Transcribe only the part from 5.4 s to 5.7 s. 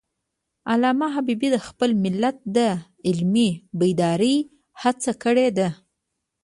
ده.